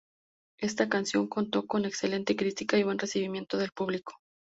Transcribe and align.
Esta 0.59 0.89
canción 0.89 1.27
contó 1.27 1.67
con 1.67 1.85
excelente 1.85 2.35
critica 2.35 2.75
y 2.75 2.81
buen 2.81 2.97
recibimiento 2.97 3.59
del 3.59 3.69
público. 3.71 4.13